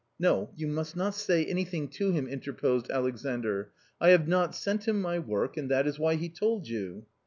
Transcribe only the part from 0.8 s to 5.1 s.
not say anything to him," interposed Alexandr;" I have not sent him